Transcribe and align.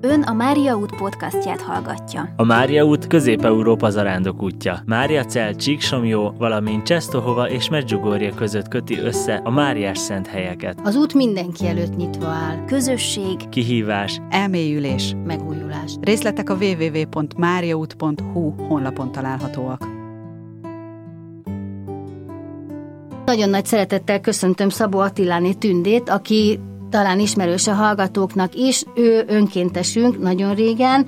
Ön 0.00 0.22
a 0.22 0.32
Mária 0.32 0.76
út 0.76 0.96
podcastját 0.96 1.60
hallgatja. 1.60 2.32
A 2.36 2.44
Mária 2.44 2.84
út 2.84 3.06
Közép-Európa 3.06 3.90
zarándok 3.90 4.42
útja. 4.42 4.82
Mária 4.86 5.24
Cel, 5.24 5.54
Csíksomjó, 5.54 6.34
valamint 6.38 6.82
Csesztohova 6.82 7.50
és 7.50 7.68
Medjugorje 7.68 8.30
között 8.30 8.68
köti 8.68 8.98
össze 8.98 9.40
a 9.44 9.50
Máriás 9.50 9.98
szent 9.98 10.26
helyeket. 10.26 10.80
Az 10.84 10.96
út 10.96 11.14
mindenki 11.14 11.66
előtt 11.66 11.96
nyitva 11.96 12.26
áll. 12.26 12.64
Közösség, 12.64 13.48
Kihívás, 13.48 14.20
elmélyülés, 14.30 15.14
megújulás. 15.24 15.94
Részletek 16.00 16.50
a 16.50 16.54
www.mariaút.hu 16.54 18.50
honlapon 18.50 19.12
találhatóak. 19.12 19.86
Nagyon 23.24 23.50
nagy 23.50 23.64
szeretettel 23.66 24.20
köszöntöm 24.20 24.68
Szabó 24.68 24.98
Attiláné 24.98 25.52
Tündét, 25.52 26.08
aki 26.08 26.60
talán 26.90 27.20
ismerős 27.20 27.66
a 27.66 27.72
hallgatóknak 27.72 28.54
is. 28.54 28.84
Ő 28.94 29.24
önkéntesünk 29.26 30.18
nagyon 30.20 30.54
régen, 30.54 31.06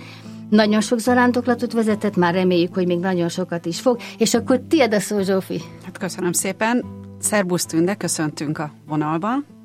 nagyon 0.51 0.81
sok 0.81 0.99
zarándoklatot 0.99 1.73
vezetett, 1.73 2.17
már 2.17 2.35
reméljük, 2.35 2.75
hogy 2.75 2.87
még 2.87 2.99
nagyon 2.99 3.29
sokat 3.29 3.67
is 3.67 3.81
fog. 3.81 3.99
És 4.19 4.35
akkor 4.35 4.61
tiéd 4.69 4.95
a 4.95 5.01
szó, 5.01 5.21
Zsófi. 5.21 5.61
Hát 5.85 5.99
köszönöm 5.99 6.33
szépen. 6.33 6.85
Szerbusz 7.19 7.67
Tünde, 7.67 7.95
köszöntünk 7.95 8.59
a 8.59 8.73
vonalban. 8.87 9.60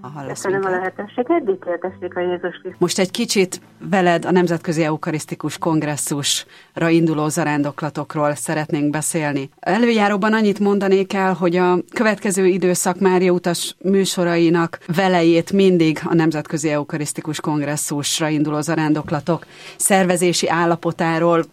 Ha 0.00 0.26
Köszönöm 0.26 0.64
a 0.64 0.70
lehetőséget, 0.70 1.44
dicsértessék 1.44 2.16
a 2.16 2.20
Jézus 2.20 2.58
Krisztus. 2.60 2.78
Most 2.78 2.98
egy 2.98 3.10
kicsit 3.10 3.60
veled 3.90 4.24
a 4.24 4.30
Nemzetközi 4.30 4.82
Eukarisztikus 4.82 5.58
Kongresszusra 5.58 6.88
induló 6.88 7.28
zarándoklatokról 7.28 8.34
szeretnénk 8.34 8.90
beszélni. 8.90 9.50
Előjáróban 9.60 10.32
annyit 10.32 10.58
mondanék 10.58 11.12
el, 11.12 11.32
hogy 11.32 11.56
a 11.56 11.78
következő 11.94 12.46
időszak 12.46 12.98
Mária 12.98 13.32
utas 13.32 13.76
műsorainak 13.82 14.78
velejét 14.96 15.52
mindig 15.52 16.00
a 16.04 16.14
Nemzetközi 16.14 16.70
Eukarisztikus 16.70 17.40
Kongresszusra 17.40 18.28
induló 18.28 18.60
zarándoklatok 18.60 19.46
szervezési 19.76 20.48
állapotáról 20.48 21.44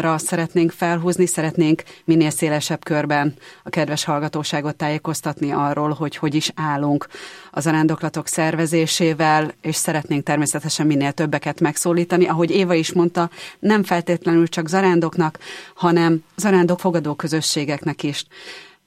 ra 0.00 0.18
szeretnénk 0.18 0.70
felhúzni, 0.70 1.26
szeretnénk 1.26 1.82
minél 2.04 2.30
szélesebb 2.30 2.84
körben 2.84 3.34
a 3.62 3.68
kedves 3.68 4.04
hallgatóságot 4.04 4.76
tájékoztatni 4.76 5.50
arról, 5.50 5.90
hogy 5.90 6.16
hogy 6.16 6.34
is 6.34 6.52
állunk 6.54 7.06
a 7.50 7.60
zarándoklatok 7.78 8.26
szervezésével, 8.26 9.52
és 9.60 9.76
szeretnénk 9.76 10.24
természetesen 10.24 10.86
minél 10.86 11.12
többeket 11.12 11.60
megszólítani. 11.60 12.26
Ahogy 12.26 12.50
Éva 12.50 12.74
is 12.74 12.92
mondta, 12.92 13.30
nem 13.58 13.82
feltétlenül 13.82 14.48
csak 14.48 14.68
zarándoknak, 14.68 15.38
hanem 15.74 16.24
zarándok 16.36 16.80
fogadó 16.80 17.14
közösségeknek 17.14 18.02
is. 18.02 18.26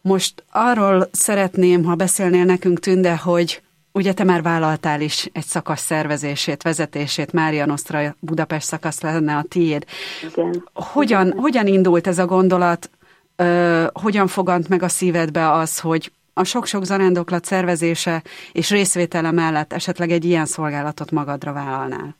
Most 0.01 0.43
arról 0.51 1.09
szeretném, 1.11 1.83
ha 1.83 1.95
beszélnél 1.95 2.43
nekünk, 2.43 2.79
Tünde, 2.79 3.15
hogy 3.15 3.61
Ugye 3.93 4.13
te 4.13 4.23
már 4.23 4.41
vállaltál 4.41 5.01
is 5.01 5.29
egy 5.33 5.45
szakasz 5.45 5.81
szervezését, 5.81 6.63
vezetését, 6.63 7.31
Mária 7.31 7.65
Nostra 7.65 8.15
Budapest 8.19 8.65
szakasz 8.65 9.01
lenne 9.01 9.35
a 9.35 9.45
tiéd. 9.49 9.85
Igen. 10.31 10.63
Hogyan, 10.73 11.33
hogyan 11.37 11.67
indult 11.67 12.07
ez 12.07 12.19
a 12.19 12.25
gondolat, 12.25 12.89
ö, 13.35 13.85
hogyan 13.93 14.27
fogant 14.27 14.67
meg 14.69 14.83
a 14.83 14.87
szívedbe 14.87 15.51
az, 15.51 15.79
hogy 15.79 16.11
a 16.41 16.43
sok-sok 16.43 16.83
zarándoklat 16.83 17.43
szervezése 17.43 18.21
és 18.51 18.71
részvétele 18.71 19.31
mellett 19.31 19.73
esetleg 19.73 20.09
egy 20.09 20.25
ilyen 20.25 20.45
szolgálatot 20.45 21.11
magadra 21.11 21.53
vállalnál? 21.53 22.15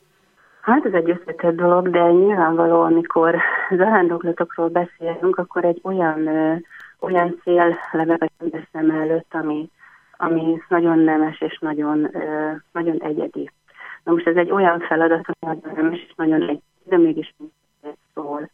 Hát 0.60 0.84
ez 0.84 0.92
egy 0.92 1.10
összetett 1.10 1.56
dolog, 1.56 1.90
de 1.90 2.10
nyilvánvaló, 2.10 2.80
amikor 2.80 3.36
zarándoklatokról 3.70 4.68
beszélünk, 4.68 5.38
akkor 5.38 5.64
egy 5.64 5.80
olyan, 5.82 6.28
olyan 7.00 7.40
cél 7.42 7.78
lebeg 7.92 8.30
szem 8.72 8.90
előtt, 8.90 9.34
ami, 9.34 9.70
ami 10.16 10.62
nagyon 10.68 10.98
nemes 10.98 11.40
és 11.40 11.58
nagyon, 11.58 12.10
nagyon 12.72 12.96
egyedi. 13.02 13.50
Na 14.04 14.12
most 14.12 14.26
ez 14.26 14.36
egy 14.36 14.50
olyan 14.50 14.80
feladat, 14.80 15.26
ami 15.26 15.54
nagyon 15.54 15.72
nemes 15.74 16.04
és 16.08 16.12
nagyon 16.16 16.42
egyedi, 16.42 16.62
de 16.84 16.98
mégis 16.98 17.34
szól. 18.14 18.50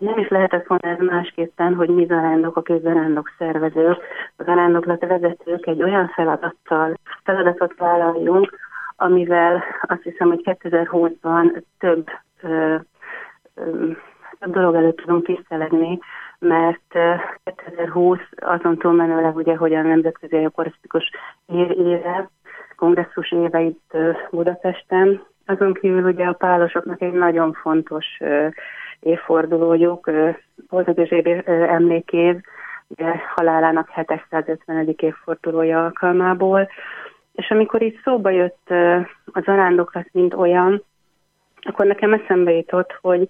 Ö, 0.00 0.04
nem 0.04 0.18
is 0.18 0.28
lehetett 0.28 0.66
volna 0.66 0.88
ez 0.88 0.98
másképpen, 0.98 1.74
hogy 1.74 1.88
mi 1.88 2.04
zarándokok 2.04 2.68
és 2.68 2.80
zarándok 2.80 3.32
szervezők, 3.38 3.98
a 4.36 4.42
zarándoklat 4.42 5.00
vezetők 5.00 5.66
egy 5.66 5.82
olyan 5.82 6.08
feladattal, 6.08 6.94
feladatot 7.24 7.74
vállaljunk, 7.76 8.58
amivel 8.96 9.64
azt 9.82 10.02
hiszem, 10.02 10.28
hogy 10.28 10.40
2020-ban 10.44 11.62
több, 11.78 12.06
ö, 12.42 12.76
ö, 13.54 13.90
több 14.38 14.52
dolog 14.52 14.74
előtt 14.74 14.96
tudunk 14.96 15.24
tisztelegni, 15.24 15.98
mert 16.38 16.98
2020 17.44 18.18
azon 18.36 18.78
túlmenőleg 18.78 19.36
ugye, 19.36 19.56
hogy 19.56 19.74
a 19.74 19.82
Nemzetközi 19.82 20.36
Eucharisztikus 20.36 21.10
éve, 21.46 22.30
kongresszus 22.76 23.32
éve 23.32 23.60
itt 23.60 23.96
Budapesten, 24.30 25.22
azon 25.46 25.74
kívül 25.74 26.04
ugye 26.04 26.26
a 26.26 26.32
pálosoknak 26.32 27.02
egy 27.02 27.12
nagyon 27.12 27.52
fontos 27.52 28.06
évfordulójuk, 29.00 30.10
Boldog 30.68 31.08
emlékév, 31.46 32.36
ugye 32.88 33.12
halálának 33.34 33.88
750. 33.88 34.94
évfordulója 34.96 35.84
alkalmából, 35.84 36.68
és 37.32 37.50
amikor 37.50 37.82
itt 37.82 38.02
szóba 38.02 38.30
jött 38.30 38.70
a 39.32 39.40
zarándoklat, 39.40 40.06
mint 40.12 40.34
olyan, 40.34 40.82
akkor 41.60 41.86
nekem 41.86 42.12
eszembe 42.12 42.52
jutott, 42.52 42.98
hogy 43.00 43.28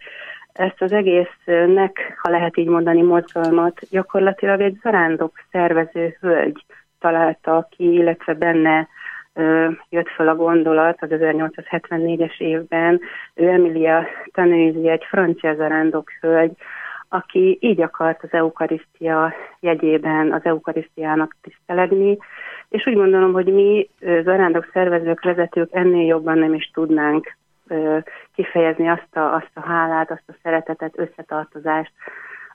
ezt 0.52 0.82
az 0.82 0.92
egésznek, 0.92 2.18
ha 2.22 2.30
lehet 2.30 2.56
így 2.56 2.68
mondani, 2.68 3.02
mozgalmat 3.02 3.80
gyakorlatilag 3.90 4.60
egy 4.60 4.78
zarándok 4.82 5.32
szervező 5.50 6.16
hölgy 6.20 6.64
találta 6.98 7.68
ki, 7.70 7.92
illetve 7.92 8.34
benne 8.34 8.88
jött 9.88 10.08
fel 10.08 10.28
a 10.28 10.36
gondolat 10.36 11.02
az 11.02 11.08
1874-es 11.10 12.40
évben. 12.40 13.00
Ő 13.34 13.48
Emilia 13.48 14.06
Tanőzi, 14.32 14.88
egy 14.88 15.04
francia 15.08 15.54
zarándok 15.54 16.10
hölgy, 16.20 16.52
aki 17.08 17.58
így 17.60 17.80
akart 17.80 18.22
az 18.22 18.32
eukarisztia 18.32 19.34
jegyében 19.60 20.32
az 20.32 20.40
eukarisztiának 20.44 21.36
tisztelegni, 21.42 22.18
és 22.68 22.86
úgy 22.86 22.94
gondolom, 22.94 23.32
hogy 23.32 23.46
mi 23.46 23.88
zarándok 24.00 24.70
szervezők, 24.72 25.22
vezetők 25.22 25.68
ennél 25.72 26.06
jobban 26.06 26.38
nem 26.38 26.54
is 26.54 26.70
tudnánk 26.74 27.36
kifejezni 28.34 28.88
azt 28.88 29.16
a, 29.16 29.34
azt 29.34 29.50
a 29.54 29.60
hálát, 29.60 30.10
azt 30.10 30.22
a 30.26 30.38
szeretetet, 30.42 30.98
összetartozást, 30.98 31.92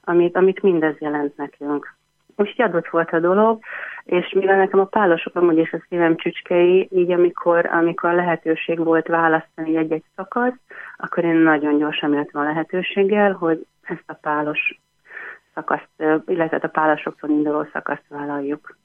amit, 0.03 0.35
amit 0.35 0.61
mindez 0.61 0.95
jelent 0.99 1.37
nekünk. 1.37 1.95
Most 2.35 2.61
adott 2.61 2.87
volt 2.87 3.09
a 3.09 3.19
dolog, 3.19 3.59
és 4.03 4.33
mivel 4.35 4.57
nekem 4.57 4.79
a 4.79 4.85
pálosok 4.85 5.35
amúgy 5.35 5.57
is 5.57 5.73
a 5.73 5.83
szívem 5.89 6.15
csücskei, 6.15 6.87
így 6.91 7.11
amikor, 7.11 7.65
amikor 7.65 8.13
lehetőség 8.13 8.83
volt 8.83 9.07
választani 9.07 9.77
egy-egy 9.77 10.03
szakasz, 10.15 10.59
akkor 10.97 11.23
én 11.23 11.35
nagyon 11.35 11.77
gyorsan 11.77 12.13
jöttem 12.13 12.41
a 12.41 12.45
lehetőséggel, 12.45 13.31
hogy 13.31 13.65
ezt 13.81 14.03
a 14.05 14.13
pálos 14.13 14.79
szakaszt, 15.53 15.89
illetve 16.25 16.59
a 16.61 16.67
pálosoktól 16.67 17.29
induló 17.29 17.67
szakaszt 17.73 18.05
vállaljuk. 18.09 18.77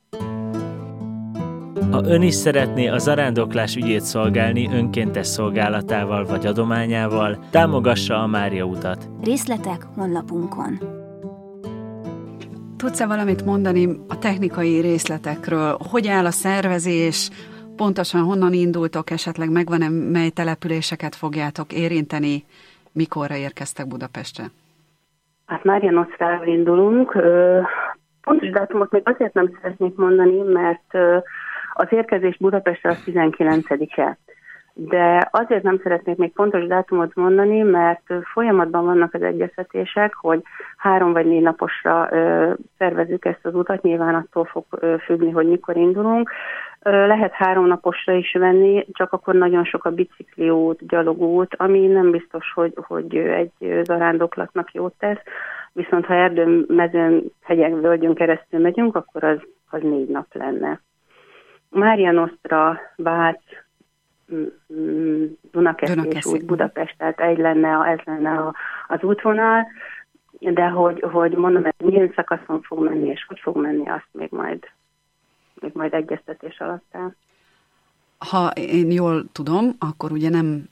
Ha 1.91 2.04
ön 2.04 2.22
is 2.22 2.34
szeretné 2.34 2.88
a 2.88 2.98
zarándoklás 2.98 3.76
ügyét 3.76 4.00
szolgálni 4.00 4.69
önkéntes 4.72 5.26
szolgálatával 5.26 6.25
vagy 6.25 6.47
adományával, 6.47 7.38
támogassa 7.50 8.22
a 8.22 8.26
Mária 8.26 8.65
utat. 8.65 9.09
Részletek 9.22 9.82
honlapunkon. 9.94 10.97
Tudsz-e 12.78 13.06
valamit 13.06 13.44
mondani 13.44 13.87
a 14.09 14.19
technikai 14.19 14.81
részletekről? 14.81 15.77
Hogy 15.91 16.06
áll 16.09 16.25
a 16.25 16.31
szervezés? 16.31 17.31
Pontosan 17.77 18.22
honnan 18.22 18.53
indultok, 18.53 19.11
esetleg 19.11 19.50
megvan-e, 19.50 19.89
mely 19.89 20.28
településeket 20.28 21.15
fogjátok 21.15 21.72
érinteni? 21.72 22.44
Mikorra 22.93 23.37
érkeztek 23.37 23.87
Budapestre? 23.89 24.44
Hát 25.47 25.65
Mária 25.65 25.91
Noszráról 25.91 26.47
indulunk. 26.47 27.12
Pontos 28.21 28.50
dátumot 28.50 28.91
még 28.91 29.03
azért 29.05 29.34
nem 29.34 29.50
szeretnék 29.60 29.97
mondani, 29.97 30.39
mert 30.43 30.95
az 31.72 31.87
érkezés 31.91 32.37
Budapestre 32.37 32.91
az 32.91 33.03
19-e 33.06 34.19
de 34.80 35.28
azért 35.30 35.63
nem 35.63 35.80
szeretnék 35.83 36.16
még 36.16 36.33
pontos 36.33 36.66
dátumot 36.66 37.15
mondani, 37.15 37.63
mert 37.63 38.03
folyamatban 38.33 38.84
vannak 38.84 39.15
az 39.15 39.22
egyeztetések, 39.22 40.15
hogy 40.15 40.42
három 40.77 41.13
vagy 41.13 41.27
négy 41.27 41.42
naposra 41.42 42.09
ö, 42.10 42.53
szervezzük 42.78 43.25
ezt 43.25 43.47
az 43.47 43.54
utat, 43.54 43.83
nyilván 43.83 44.15
attól 44.15 44.45
fog 44.45 44.65
ö, 44.71 44.95
függni, 45.04 45.30
hogy 45.30 45.47
mikor 45.47 45.77
indulunk. 45.77 46.30
Ö, 46.83 47.07
lehet 47.07 47.33
három 47.33 47.66
naposra 47.66 48.13
is 48.13 48.33
venni, 48.33 48.86
csak 48.92 49.13
akkor 49.13 49.34
nagyon 49.34 49.65
sok 49.65 49.84
a 49.84 49.91
bicikliút, 49.91 50.86
gyalogút, 50.86 51.54
ami 51.57 51.86
nem 51.86 52.10
biztos, 52.10 52.53
hogy, 52.54 52.72
hogy 52.77 53.16
egy 53.16 53.83
zarándoklatnak 53.83 54.72
jót 54.72 54.95
tesz, 54.98 55.22
viszont 55.72 56.07
ha 56.07 56.15
erdőn, 56.15 56.65
mezőn, 56.69 57.22
hegyek, 57.42 57.80
völgyön 57.80 58.15
keresztül 58.15 58.60
megyünk, 58.60 58.97
akkor 58.97 59.25
az, 59.25 59.39
az 59.71 59.83
négy 59.83 60.09
nap 60.09 60.27
lenne. 60.33 60.80
Mária 61.71 62.13
Nostra, 62.13 62.80
Vác, 62.97 63.42
Dunakeszi 65.53 66.09
és 66.09 66.25
úgy 66.25 66.45
Budapest, 66.45 66.95
tehát 66.98 67.21
egy 67.21 67.39
lenne, 67.39 67.69
ez 67.69 67.98
lenne 68.04 68.30
a, 68.30 68.54
az 68.89 69.03
útvonal, 69.03 69.66
de 70.39 70.69
hogy, 70.69 71.01
hogy 71.01 71.33
mondom, 71.33 71.65
ez 71.65 71.72
milyen 71.77 72.13
szakaszon 72.15 72.63
fog 72.63 72.84
menni, 72.84 73.09
és 73.09 73.25
hogy 73.28 73.39
fog 73.42 73.57
menni, 73.57 73.89
azt 73.89 74.09
még 74.13 74.28
majd, 74.30 74.71
még 75.60 75.71
majd 75.75 75.95
egyeztetés 75.95 76.59
alatt 76.59 76.86
áll. 76.92 77.15
Ha 78.19 78.51
én 78.51 78.91
jól 78.91 79.25
tudom, 79.33 79.77
akkor 79.78 80.13
ugye 80.13 80.28
nem, 80.28 80.69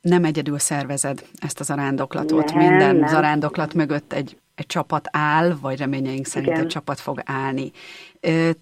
nem 0.00 0.24
egyedül 0.24 0.58
szervezed 0.58 1.22
ezt 1.38 1.60
a 1.60 1.64
zarándoklatot. 1.64 2.54
Nem, 2.54 2.68
Minden 2.68 2.96
nem. 2.96 3.08
zarándoklat 3.08 3.74
mögött 3.74 4.12
egy, 4.12 4.38
egy 4.54 4.66
csapat 4.66 5.08
áll, 5.12 5.52
vagy 5.62 5.78
reményeink 5.78 6.26
szerint 6.26 6.50
Igen. 6.50 6.60
egy 6.60 6.68
csapat 6.68 7.00
fog 7.00 7.20
állni. 7.24 7.70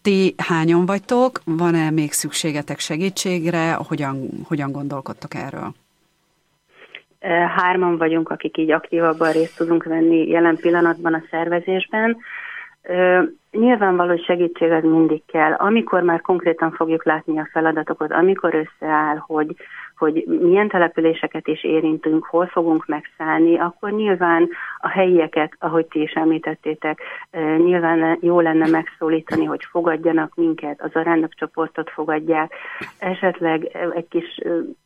Ti 0.03 0.35
hányan 0.37 0.87
vagytok? 0.87 1.41
Van-e 1.45 1.91
még 1.91 2.13
szükségetek 2.13 2.79
segítségre? 2.79 3.73
Hogyan, 3.89 4.29
hogyan 4.49 4.73
gondolkodtok 4.73 5.35
erről? 5.35 5.75
Hárman 7.57 7.99
vagyunk, 7.99 8.29
akik 8.29 8.57
így 8.57 8.71
aktívabban 8.71 9.33
részt 9.33 9.57
tudunk 9.57 9.85
venni 9.85 10.29
jelen 10.29 10.57
pillanatban 10.57 11.15
a 11.15 11.23
szervezésben. 11.31 12.17
Nyilvánvaló, 13.51 14.09
hogy 14.09 14.25
segítség 14.25 14.71
az 14.71 14.83
mindig 14.83 15.23
kell. 15.27 15.53
Amikor 15.53 16.03
már 16.03 16.21
konkrétan 16.21 16.71
fogjuk 16.71 17.05
látni 17.05 17.39
a 17.39 17.49
feladatokat, 17.53 18.13
amikor 18.13 18.55
összeáll, 18.55 19.17
hogy, 19.17 19.57
hogy 19.97 20.25
milyen 20.41 20.69
településeket 20.69 21.47
is 21.49 21.65
érintünk, 21.65 22.25
hol 22.25 22.47
fogunk 22.47 22.87
megszállni, 22.87 23.59
akkor 23.59 23.91
nyilván 23.91 24.49
a 24.79 24.89
helyieket, 24.89 25.53
ahogy 25.59 25.87
ti 25.87 26.01
is 26.01 26.13
említettétek, 26.13 27.01
nyilván 27.57 28.19
jó 28.21 28.41
lenne 28.41 28.69
megszólítani, 28.69 29.45
hogy 29.45 29.65
fogadjanak 29.71 30.35
minket, 30.35 30.83
az 30.83 30.91
arándok 30.95 31.35
csoportot 31.35 31.91
fogadják, 31.91 32.55
esetleg 32.99 33.77
egy 33.95 34.09
kis 34.09 34.41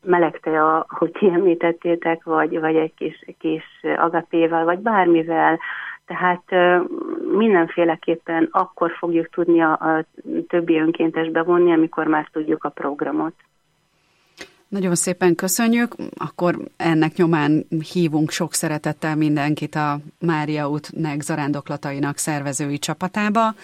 melegtea, 0.04 0.87
hogy 0.88 1.10
ti 1.10 1.26
említettétek, 1.26 2.25
vagy, 2.25 2.60
vagy 2.60 2.76
egy 2.76 2.94
kis, 2.94 3.25
kis 3.38 3.64
agapéval, 3.96 4.64
vagy 4.64 4.78
bármivel, 4.78 5.58
tehát 6.06 6.44
mindenféleképpen 7.32 8.49
akkor 8.50 8.91
fogjuk 8.99 9.29
tudni 9.29 9.61
a, 9.61 9.73
a 9.73 10.05
többi 10.49 10.79
önkéntes 10.79 11.31
bevonni, 11.31 11.73
amikor 11.73 12.06
már 12.06 12.29
tudjuk 12.32 12.64
a 12.64 12.69
programot. 12.69 13.35
Nagyon 14.76 14.94
szépen 14.94 15.34
köszönjük, 15.34 15.94
akkor 16.17 16.58
ennek 16.76 17.17
nyomán 17.17 17.67
hívunk 17.93 18.31
sok 18.31 18.55
szeretettel 18.55 19.17
mindenkit 19.17 19.75
a 19.75 20.00
Mária 20.19 20.70
útnek 20.70 21.20
zarándoklatainak 21.20 22.19
szervezői 22.19 22.78
csapatába. 22.78 23.55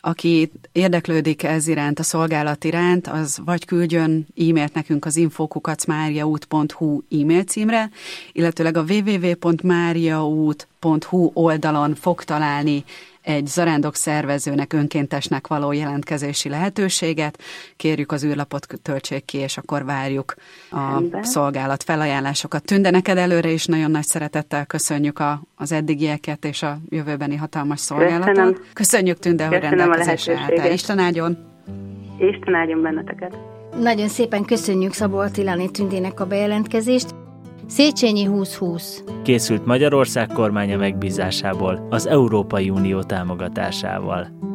Aki 0.00 0.52
érdeklődik 0.72 1.42
ez 1.42 1.66
iránt, 1.66 1.98
a 1.98 2.02
szolgálat 2.02 2.64
iránt, 2.64 3.06
az 3.06 3.38
vagy 3.44 3.64
küldjön 3.64 4.26
e-mailt 4.36 4.74
nekünk 4.74 5.04
az 5.04 5.16
infokukacmáriaút.hu 5.16 7.00
e-mail 7.10 7.42
címre, 7.42 7.90
illetőleg 8.32 8.76
a 8.76 8.84
www.máriaút.hu 8.88 11.30
oldalon 11.32 11.94
fog 11.94 12.24
találni 12.24 12.84
egy 13.22 13.46
zarándok 13.46 13.94
szervezőnek, 13.94 14.72
önkéntesnek 14.72 15.46
való 15.46 15.72
jelentkezési 15.72 16.48
lehetőséget. 16.48 17.42
Kérjük 17.76 18.12
az 18.12 18.24
űrlapot 18.24 18.66
töltsék 18.82 19.24
ki, 19.24 19.38
és 19.38 19.56
akkor 19.56 19.84
várjuk 19.84 20.34
a 20.70 20.94
Ember. 20.96 21.26
szolgálat 21.26 21.82
felajánlásokat. 21.82 22.64
Tünde, 22.64 22.90
neked 22.90 23.18
előre 23.18 23.50
is 23.50 23.66
nagyon 23.66 23.90
nagy 23.90 24.04
szeretettel 24.04 24.66
köszönjük 24.66 25.18
a, 25.18 25.42
az 25.54 25.72
eddigieket 25.72 26.44
és 26.44 26.62
a 26.62 26.78
jövőbeni 26.88 27.36
hatalmas 27.36 27.80
szolgálatot. 27.80 28.26
Köszönöm. 28.34 28.56
Köszönjük 28.72 29.18
Tünde, 29.18 29.46
hogy 29.46 29.58
rendelkezésre 29.58 30.38
álltál. 30.38 30.72
Isten 30.72 30.98
áldjon! 30.98 31.38
Isten 32.18 32.54
áldjon 32.54 32.82
benneteket! 32.82 33.36
Nagyon 33.78 34.08
szépen 34.08 34.44
köszönjük 34.44 34.92
Szabó 34.92 35.18
Attiláné 35.18 35.66
Tündének 35.66 36.20
a 36.20 36.26
bejelentkezést. 36.26 37.19
Széchenyi 37.70 38.22
2020 38.22 39.02
Készült 39.22 39.66
Magyarország 39.66 40.26
kormánya 40.26 40.76
megbízásából, 40.76 41.86
az 41.90 42.06
Európai 42.06 42.70
Unió 42.70 43.02
támogatásával. 43.02 44.49